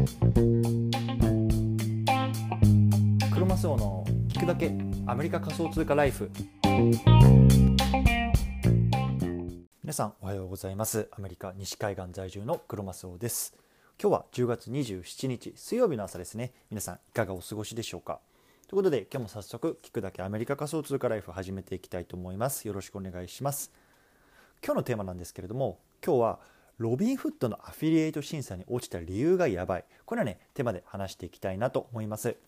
[0.00, 0.06] ク
[3.38, 4.72] ロマスオの聞くだけ
[5.06, 6.30] アメリカ仮想通貨ライフ。
[9.82, 11.10] 皆さんおはようございます。
[11.12, 13.54] アメリカ西海岸在住のクロマスオです。
[14.02, 16.54] 今日は10月27日水曜日の朝ですね。
[16.70, 18.20] 皆さんいかがお過ごしでしょうか？
[18.68, 22.66] ということで今日も早速聞くだけアメリカ仮想通貨ライフ始めていきたいと思います。
[22.66, 23.70] よろしくお願いします。
[24.64, 26.38] 今日のテーマなんですけれども今日は
[26.80, 29.84] ロビンフッドのアフィリエイト審査に落ちた理由がやばい。
[30.06, 32.38] これはねテーマで話していきたいなと思います。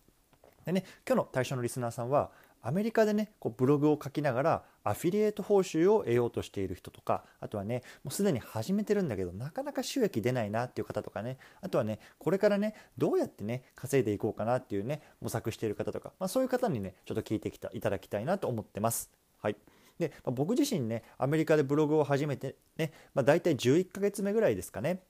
[0.65, 2.31] でね今日の対象のリスナーさんは
[2.63, 19.11] アメリカでねこうブログを書きながらアフィリエイト報酬を得ようとしている人とかあとはねもうすでに始めてるんだけどなかなか収益出ないなっていう方とかねあとはねこれからねどうやってね稼いでいこうかなっていうね模索している方とか、まあ、そういう方にねちょっと聞いてきたいただきたいなと思ってます。
[19.43, 19.57] はい。
[20.03, 25.03] で、まあ、僕自身ねアメリカでブログを始めてね、まあ、大体11ヶ月目ぐらいですかね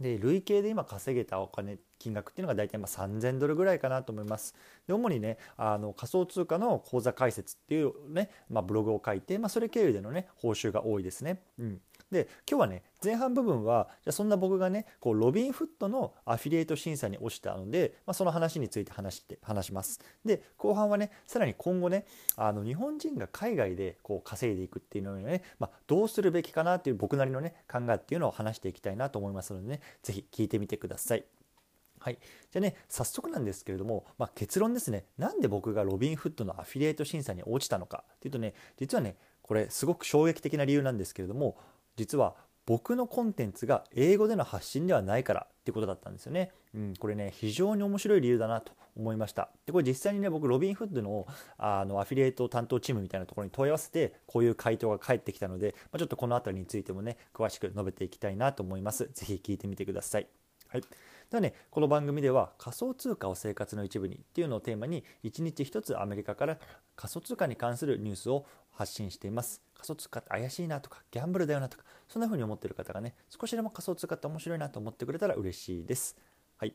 [0.00, 4.54] で累計で今稼げたお金金額っていうのが大体ま3000ドルぐらいかなと思います。
[4.86, 11.40] で主にねあの仮想通貨の口座開設っていうね、まあ、ブログを書いて、まあ、それ経由でのね報酬が多いですね。
[11.58, 11.80] うん、
[12.14, 20.00] で今日はね前半部分はじゃそんな僕がねこうロビンフットのアフィリエイト審査に落ちたので、まあ、その話について話して話します。
[20.24, 31.24] で後半はねさらに今後ねあの日本人が海外でこう稼いでいくっていうのをね、まあ、どうするべきかなっていう僕なりのね考えっていうのを話していきたいなと思いますのでね是非聞いてみてください。
[32.04, 32.18] はい、
[32.52, 41.56] じゃあね早速なんですけれども、まあ、結論ですねなんで僕がロビンフッドのアフィリエイト審査に落ちたのかっていうとね実はねこれすごく衝撃的な理由なんですけれども
[41.96, 42.34] 実は
[42.66, 46.50] 僕のコンテンツが英語での発信ではないからっていうことだったんですよね。
[46.74, 49.50] うん、これね非常に面白い理由だなと思いました。
[49.66, 51.26] でこれ実際にね僕ロビンフッドの
[51.58, 59.10] あのアフィリエイト担当チームみたいなところに問い合わせてこういう回答が返ってきたので、まあ、ちょっとこの辺りについてもね詳しく述べていきたいなと思います。
[59.12, 60.28] 是非聞いてみてください。
[60.68, 60.88] はい、で
[61.32, 66.58] はねこの番組では仮想通貨を生活の一部にっていうのをテーマに1日1つアメリカから
[66.96, 76.16] 仮想通貨に関するニュースを発信しています仮想通貨って怪しいなとかギャンブルだよなとかそんな風に思ってる方がね少しでも仮想通貨って面白いなと思ってくれたら嬉しいです。
[76.56, 76.74] はい。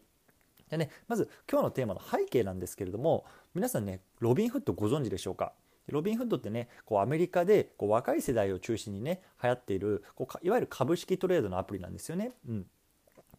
[0.70, 3.25] でねまず今日のテーマの背景なんですけれども
[3.56, 5.53] 皆さんねロビンフッドご存知でしょうか？
[5.88, 12.34] ロビンフッドってねこうアメリカでこう若い世代を中心にね流行っているこういわゆる株式トレードのアプリなんですよね。
[12.48, 12.66] うん。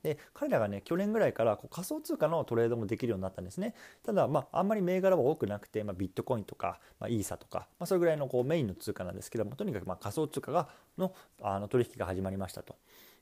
[0.03, 10.69] で彼らがね去年ぐらいからこう仮想通貨のトレードもできるようになったんですねただまああんまり銘柄は多くなくて、まあ、ビットコインとか、まあ、イーサとか、まあ、それぐらいのこうメインの通貨なんですけどもとにかくま仮想通貨が
[10.99, 12.77] のあの取引が始まりましたと。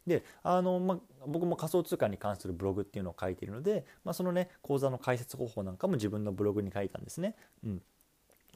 [0.07, 7.35] であの、まあ、僕も仮想通貨に関するブログっていうのを書いているので、まあ、そのね講座の解説方法なんかも自分のブログに書いたんですね。
[7.65, 7.83] うん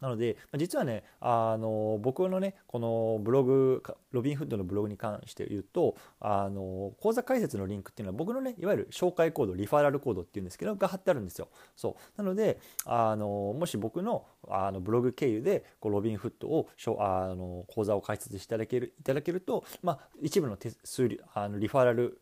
[0.03, 11.49] なので実はねあの僕のねこのブログロビンフッドのブログに関して言うとあの講座解説のリンクっていうのは僕のねいわゆる紹介コードリファラルコードっていうんですけどが貼ってあるんですよ。
[11.77, 22.21] そうなのであのもし僕のあのブログ経由でこうロビンフッドをあの講座を解説していただけるいただけると、まあ、一部の手数あのリファラル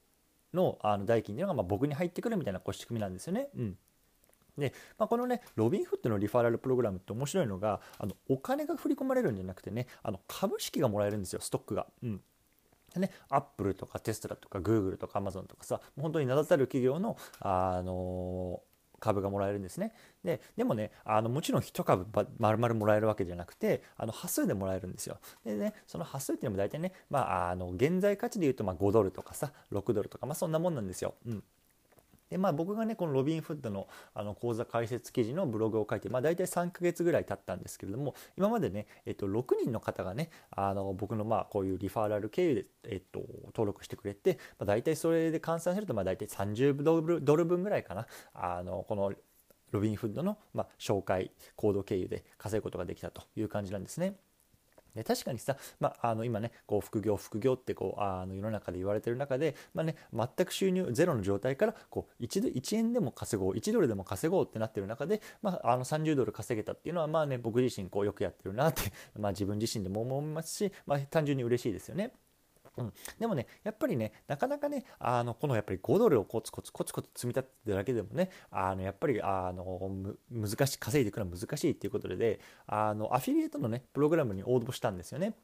[0.53, 3.49] のあの代金っていうのがまあ僕に入ってくるみたいなこう仕組みなんですよね。
[3.57, 3.79] うん
[4.59, 11.87] で、まあ、このねロビンフッドのリファラルプログラムって面白いのがあのお金が振り込まれるんじゃなくてねあの株式がもらえるんですよストックが。
[12.03, 12.21] うん
[12.95, 18.63] でね、アップルとかテスラとかグーグルとかアマゾンとかさもう本当に名だたる企業の、あの
[19.01, 19.93] 株がもらえるんですね。
[20.23, 22.07] ででもねあのもちろん1株
[22.39, 25.19] 丸々もらえるわけじゃなくてあの端数でもらえるんですよ。
[25.45, 31.15] でねその端数っていうのも大体ね、まあ、あの現在価値でいうとま5ドルとかさ6ドルとか、まあ、そんなもんなんですよ。
[31.27, 31.43] うん
[32.31, 49.13] でまあ、僕がねこのロビンフッドのあの講座解説記事のブログを書いて、まあ、大体3ヶ月ぐらい経ったんですけれども今までね、えっと、6人の方がねあの僕のまあこういうリファーラル経由で、えっと、登録してくれて、まあ、大体それで換算するとまあ大体30ドルドル分ぐらいかなあのこの
[49.73, 54.15] ロビンフッドの、まあ、紹介コード経由で稼ぐことができたという感じなんですね。
[54.95, 72.13] で確かにさ、まあ、あの今ねこう副業副業ってこうあの世の中で言われてる中で、まあね、全く収入ゼロの状態からこう 1, 1円でも稼ごう1ドルでも稼ごうってなってる中で、まあ、あの30ドル稼げたっていうのはまあね僕自身こうよくやってるなって、まあ、自分自身でも思いますし、まあ、単純に嬉しいですよね。
[72.77, 79.91] うん、でもねやっぱりねなかなかねあのこのやっぱり5ドルをコツコツコツコツ積み立ててるだけでもねあのやっぱりあの
[80.31, 85.35] 難しい稼いでいくのは難しいっていうことであのアフィリエイトのねプログラムに応募したんですよね。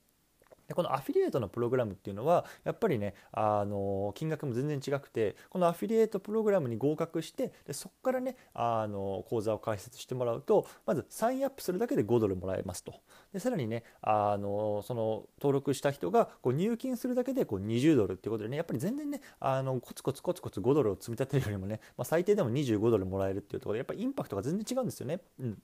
[0.68, 12.94] でこのアフィリエイトのプログラムっていうのはやっぱりねあの金額も全然違くてこのアフィリエイトプログラムに合格してでそこからねあの講座を開設してもらうとまずサインアップするだけで5ドルもらえますと
[13.32, 25.20] でさらにねあのその登録した人がこう入金するだけでこう20ドルっていうことでねやっぱり全然ねあのコツコツコツコツ5ドルを積み立てるよりもね、まあ、最低でも25ドルもらえるっていうところでやっぱりインパクトが全然違うんですよね。
[25.40, 25.58] うん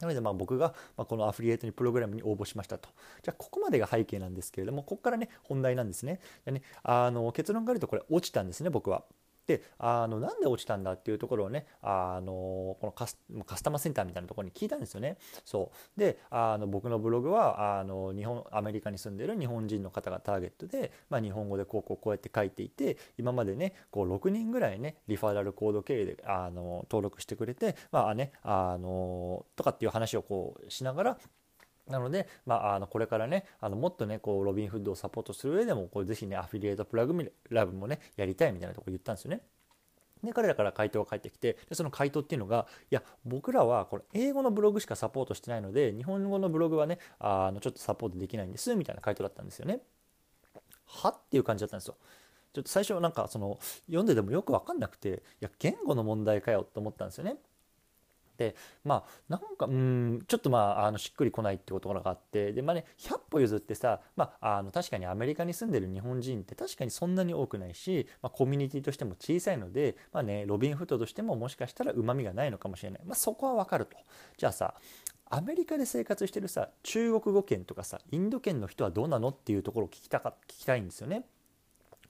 [0.00, 2.88] なのでまあ僕がこのアフリエイトにプログラムに応募しましたと。
[3.22, 6.20] じゃあここまでが背景なんですけれども、ここからね本題なんですね。
[6.44, 9.04] でねあの結論があるとこれ落ちたんですね僕は。
[9.46, 15.18] であのなんで落ちたんだっていうところをねあのこのカスタマーセンターみたいなところに聞いたんですよね。
[15.44, 31.18] そうであの僕のブログはあの日本アメリカに住んでる日本人の方がターゲットで、まあ、日本語でこうこうこうやって書いていて今までねこう6人ぐらいねリファラルコード経由であの登録してくれてまあねあのとかっていう話をこうしながら
[31.88, 39.40] なので、まあ、あのこれからねあのもっとねこうロビンフッドをサポートする上でもこうぜひねアフィリエイトプラグラブもねやりたいみたいなとこ言ったんですよね。
[40.24, 49.80] で彼らから回答が返ってきてでその回答っていうのがいや僕らはこれ英語のブログしかサポートしてないので日本語のブログはねあのちょっとサポートできないんですみたいな回答だったんですよね。
[50.86, 51.96] はっていう感じだったんですよ。
[52.52, 57.36] ちょっと最初なんかその読んでてもよく分かんなくていや言語の問題かよと思ったんですよね。
[58.36, 73.96] でまあなんかうんちょっとまああのしっくりこないってことがあってでまあね100歩譲ってさ、まあ、あの確かにアメリカに住んでる日本人って確かにそんなに多くないし、まあ、コミュニティとしても小さいので、まあね、ロビンフットとしてももしかしたらうまみがないのかもしれない、まあ、そこはわかると
[74.36, 74.74] じゃあさ
[75.28, 81.24] アメリカで生活してるさ中国語圏とかさインド圏の人はどうなのっていうところを聞きたか聞きたいんですよね。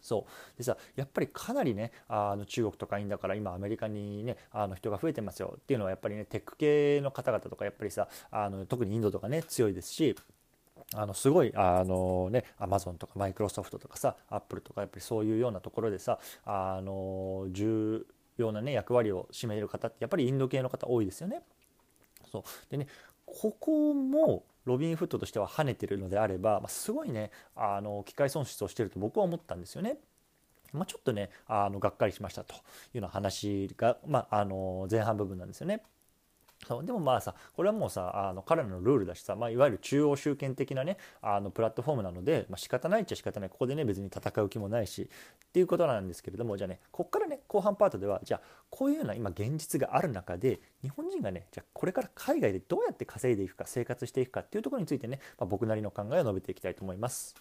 [0.06, 0.58] そう。
[0.58, 5.54] でさやっぱりかなりねあの中国とかインドから今アメリカにねあの人が増えてますよ。
[5.56, 10.16] っていうのはやっぱりねテック系の方々とかやっぱりさあの特にインドとかね強いですし
[10.94, 18.06] あのすごいあのねアマゾンとかマイクロソフトとかさアップルとかやっぱりそういうようなところでさあの重
[18.38, 21.42] 要なね役割を占める方ってやっぱりインド系の方多いですよね。
[22.30, 22.42] そう。
[22.70, 22.86] でね
[23.26, 29.98] ここもロビンフットとしては跳ねてるのであれば、まあ、すごいねあの機械損失をしてると僕は思ったんですよね。
[30.72, 32.62] まあ、ちょっとねあのがっかりしましたというよ
[32.96, 35.82] うな話が、まあ、あの前半部分なんですよね。
[36.66, 57.36] そうでもまあさこれはもうさあの彼らのルールだしさ、まあ、いわゆる中央集権的なねあのプラットフォームなので、まあ、仕方ないっちゃ仕方ないここでね別に戦う気もないしっていうことなんですけれどもじゃあねこっからね後半パートではじゃあこういうような今現実がある中で日本人がねじゃあこれから海外でどうやって稼いでいくか生活していくかっていうところについてね、まあ、僕なりの考えを述べていきたいと思います。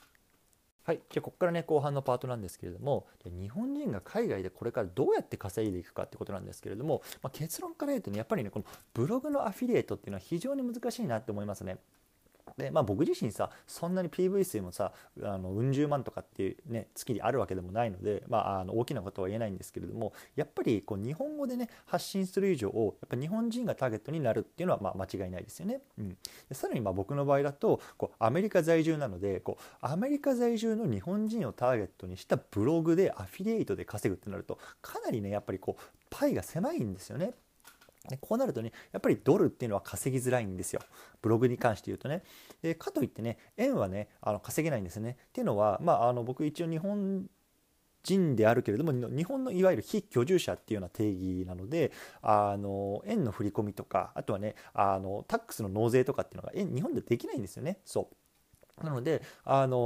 [0.86, 11.78] はい、じゃあここからね後半のパートなんですけれども日本人が海外でこれからどうやって稼いでいくかってことなんですけれども、まあ、結論から言うとねやっぱりねこのブログのアフィリエイトっていうのは非常に難しいなって思いますね。
[12.58, 25.82] でまあ、僕自身さそんなに PV 数もさあのうん十万とかっていうね月にあるわけでもないので、まあ、あの大きなことは言えないんですけれどもやっぱりこう日本語でね発信する以上やっぱ日本人がターゲットになるっていうのはまあ間違いないですよね。
[26.00, 26.18] うん、
[26.54, 37.34] さらにまあ僕の場合だとこうアメリカ在住なのでこうアメリカ在住の日本人をターゲットにしたブログでアフィリエイトで稼ぐってなるとかなりねやっぱりこうパイが狭いんですよね。
[38.08, 40.82] でこうなるとねやっぱりドルっていうのは稼ぎづらいんですよ。
[41.22, 42.24] ブログに関して言うとね。
[42.62, 45.18] でかといってね円はねあの稼げないんですね。
[45.30, 47.30] っていうのはまああの僕一応日本
[48.04, 51.92] 人であるけれども日本のいわゆる非居住者っていうような定義なので
[52.22, 57.80] あの円の振り込みとかあとはねあのタックスの納税とかっていうのが日本でできないんですよね。
[57.84, 58.16] そう。
[58.84, 59.78] なので、あの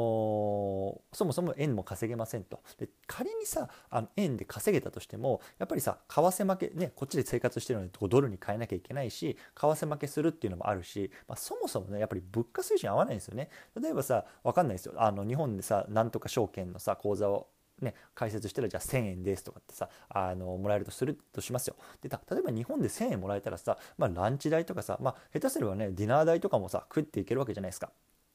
[1.12, 2.62] ー、そもそも円も稼げませんと。
[2.78, 13.50] で仮にさあの円で稼げたとしてもやっぱりさ為替負けねこっちで生活してるのでドルに変えなきゃいけないし為替負けするっていうのもあるし、まあ、そもそもねやっぱり物価水準合わないんですよね。
[13.80, 17.48] 例えばさ分かんないですよあの日本でさなんとか証券のさ口座を
[17.82, 27.92] ね、解説したらじゃあ1000円ですとかってさあのもらえるとするとしますよで例えば日本で1000円もらえたらさ、まあ、ランチ代とかさ、まあ、下手すればねディナー代とかもさ食っていけるわけじゃないですか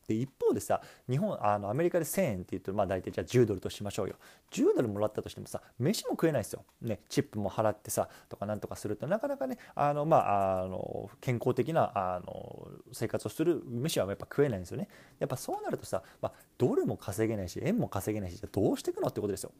[0.06, 4.16] で一方でさ日本あのアメリカで1000円って言うとまあ大体じゃあ10ドルとしましょうよ。
[4.50, 9.06] 10ドルもらったとしてもさ飯も食えないですよ、ね、チップも払ってさとかなんとかすると。
[9.06, 14.88] なかなかねあの、まあ、あの健康的なあの生活をする飯はやっぱ食えないんですよね。
[15.18, 19.52] やっぱそうなるとさ、まあ、ドルも稼げないし円も稼げないしじゃあどうしていくのってことですよ。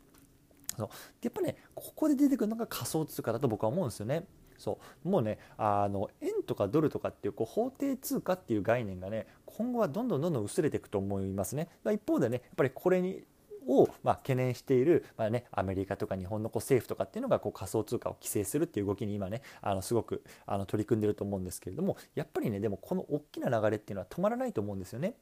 [0.76, 0.88] そう。
[1.22, 4.26] やっぱねここで出てくるのが仮想通貨だと僕は思うんですよね。
[4.58, 5.08] そう。
[5.08, 11.68] もうねあの円とかドルとかっていうこう法定通貨っていう概念がね今後はどんどんどんどん薄れていくと思いますね。
[11.92, 13.24] 一方でねやっぱりこれに
[13.66, 25.14] を、まあ、懸念している、まあね、アメリカとか日本のこう政府とかっていうのがこう仮想通貨を規制するっていう動きに今ねあのすごくあの取り組んでると思うんですけれどもやっぱりねでもこの大きな流れっていうのは止まらないと思うんですよね。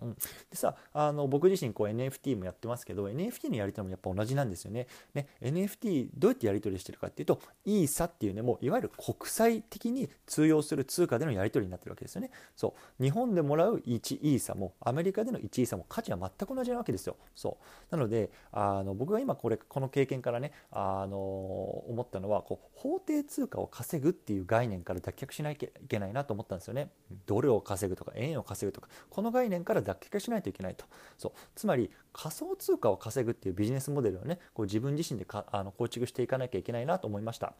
[0.00, 0.20] うん、で
[0.54, 4.86] さあの僕自身こう NFT もやってますけど NFT のやり取りもやっぱ同じなんですよね。
[5.14, 12.30] ね NFT どうやってやり取りしてるかっていうとイーサっていうねもういわゆる国際的に通用する通貨でのやり取りになってるわけですよね。
[12.56, 17.16] そう日本でもらう1イーサもアメリカでの1イーサも価値は全く同じなわけですよ。
[17.34, 17.58] そ
[17.90, 26.90] うなのであの僕が今これこの経験からねあの思ったのはこう法定通貨を稼ぐっていう概念から脱却しなきゃいけないなと思ったんですよね。
[27.26, 30.84] ドルを稼ぐとか円を稼ぐとかこの概念から脱却しないといけないと
[31.18, 37.54] そうつまり仮想通貨を稼ぐっていうビジネスモデルをねこう自分自身でかあの構築していかなきゃいけないなと思いました。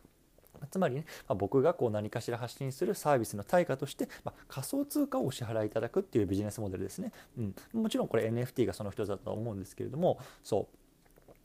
[0.71, 7.13] つまりね、まあ、僕がこう何かしら発信するサービスの対価として、まあ、仮想通貨をお支払いいただくっていうビジネスモデルですね。
[7.37, 10.77] うん、もちろんこれ NFT がその一つだと思うんですけれどもそう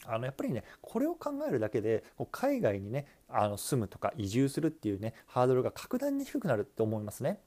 [0.06, 7.40] あのやっぱりねこれを考えるだけで海外にねあの住むとか移住するっていうねハードルが格段に低くなるって思いますね。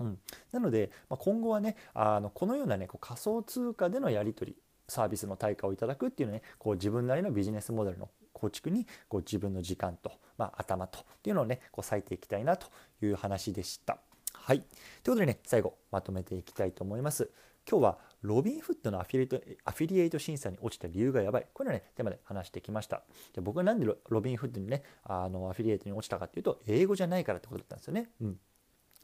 [0.00, 0.18] うん、
[0.52, 12.66] なので、まあ、今後はねあのこのようなねこう仮想通貨でのやり取りサービスの対価をいただくっていうのねこう自分なりのビジネスモデルの構築にこう自分の時間と、まあ、頭とっていうのをねこう割いていきたいなと
[13.02, 13.98] いう話でした。
[14.32, 14.60] はい。
[14.60, 14.70] というこ
[15.12, 17.30] とでね最後まとめていきたいと思います。
[17.70, 21.46] 今日はロビンフッドのアフィリエイトアフィリエイト審査に落ちた理由がやばい。
[21.52, 23.02] これはね、テーマで話してきました。
[23.34, 28.10] で僕はなんでロビンフッドにね、あのアフィリエイトに落ちたかっていうと、英語じゃないからってことだったんですよね。
[28.20, 28.38] うん。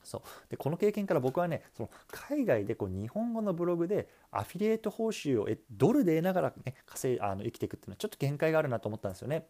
[0.06, 9.48] そうでこの経験から僕はねその海外でこう日本語のブログでアフィリエイト報酬をドルで得ながら、ね、稼いあの生きていくっていうのはちょっと限界があるなと思ったんですよね。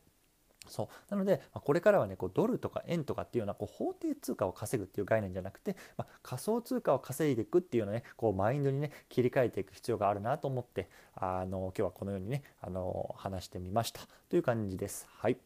[0.66, 15.06] そうなので、ま、これからはねこうドルとか円とかっていうようなこう法定通貨を稼ぐっていう概念じゃなくて、まあ、仮想通貨を稼いでいくっていうのねこうマインドにね切り替えていく必要があるなと思ってあの今日はこのようにねあの話してみましたという感じです。
[15.08, 15.36] はい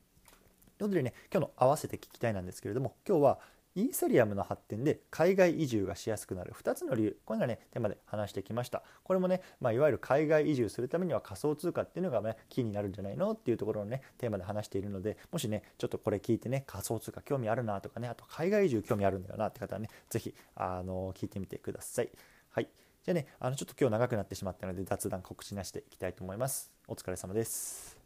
[0.79, 3.39] ということでね今日の合わせて聞きたいなんですけれども今日は
[3.77, 6.53] イーサリアムの発展で海外移住がしやすくなる。
[6.53, 7.19] 2つの理由。
[7.25, 8.83] これがねテーマで話してきました。
[9.05, 22.11] これもね、まあ、いわゆる海外移住するためには仮想通貨っていうのがねキーになるんじゃないのっていうところのねテーマで話しているのでもしねちょっとこれ聞いてね仮想通貨興味あるなとかねあと海外移住興味あるんだよなって方はね是非あの聞いてみてください。
[22.51, 22.69] はい。
[23.05, 26.73] じゃあねあのちょっと今日長くなってしまったので雑談告知なしでいきたいと思います。
[26.89, 28.00] お疲れ様です。